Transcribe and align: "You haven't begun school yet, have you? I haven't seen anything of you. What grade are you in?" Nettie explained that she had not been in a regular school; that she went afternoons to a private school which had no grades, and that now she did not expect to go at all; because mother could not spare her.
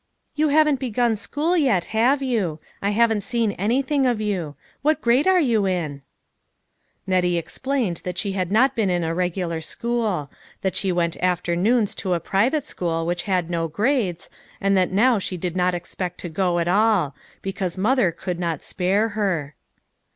"You 0.33 0.47
haven't 0.49 0.79
begun 0.79 1.15
school 1.15 1.55
yet, 1.55 1.83
have 1.93 2.23
you? 2.23 2.59
I 2.81 2.89
haven't 2.89 3.21
seen 3.21 3.51
anything 3.51 4.07
of 4.07 4.19
you. 4.19 4.55
What 4.81 4.99
grade 4.99 5.27
are 5.27 5.39
you 5.39 5.67
in?" 5.67 6.01
Nettie 7.05 7.37
explained 7.37 7.97
that 8.03 8.17
she 8.17 8.31
had 8.31 8.51
not 8.51 8.75
been 8.75 8.89
in 8.89 9.03
a 9.03 9.13
regular 9.13 9.61
school; 9.61 10.31
that 10.61 10.75
she 10.75 10.91
went 10.91 11.17
afternoons 11.17 11.93
to 12.01 12.15
a 12.15 12.19
private 12.19 12.65
school 12.65 13.05
which 13.05 13.21
had 13.29 13.51
no 13.51 13.67
grades, 13.67 14.27
and 14.59 14.75
that 14.75 14.91
now 14.91 15.19
she 15.19 15.37
did 15.37 15.55
not 15.55 15.75
expect 15.75 16.17
to 16.21 16.29
go 16.29 16.57
at 16.57 16.67
all; 16.67 17.13
because 17.43 17.77
mother 17.77 18.11
could 18.11 18.39
not 18.39 18.63
spare 18.63 19.09
her. 19.09 19.53